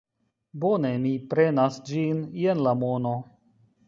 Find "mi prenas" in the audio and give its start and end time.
1.03-1.77